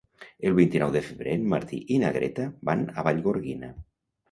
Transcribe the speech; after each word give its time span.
El 0.49 0.53
vint-i-nou 0.59 0.93
de 0.95 1.03
febrer 1.09 1.35
en 1.41 1.45
Martí 1.51 1.83
i 1.97 2.01
na 2.05 2.11
Greta 2.17 2.49
van 2.73 2.85
a 3.03 3.07
Vallgorguina. 3.11 3.73